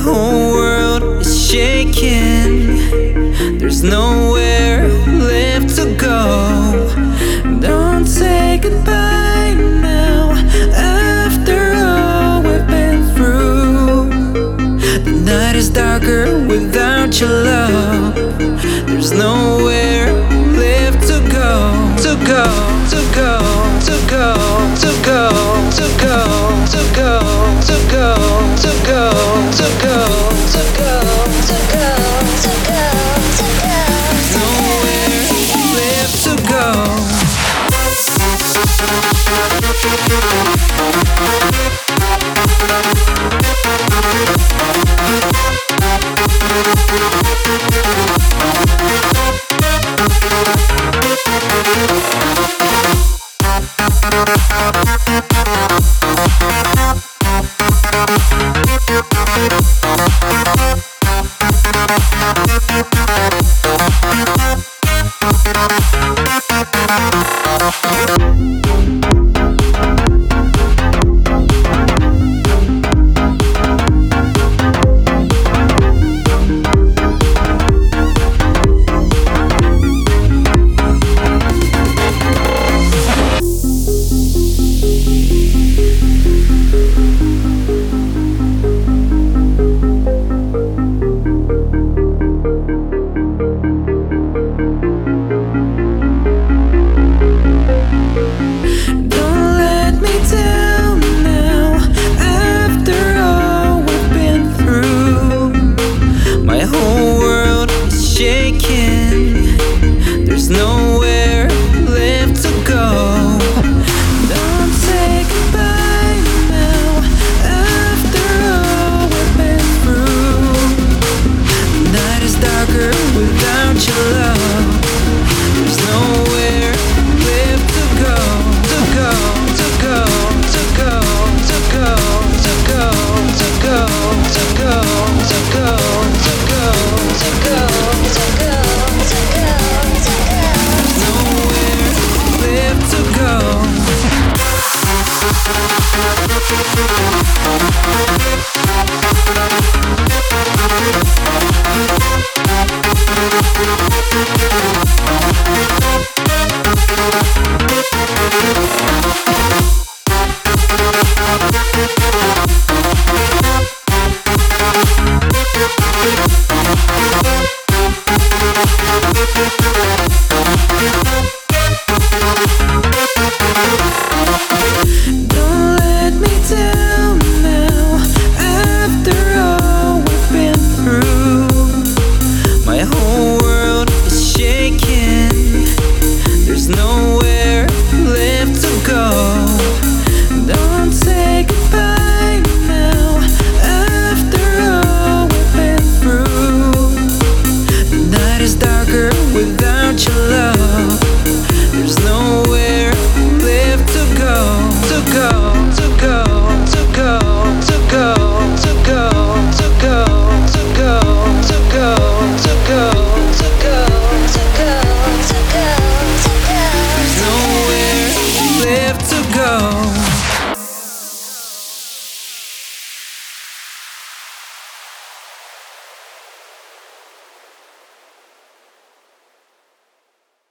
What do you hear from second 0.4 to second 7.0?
world is shaking. There's nowhere left to go.